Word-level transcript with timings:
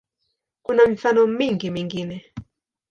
Kuna 0.61 0.85
mifano 0.87 1.27
mingi 1.27 1.71
mingine. 1.71 2.25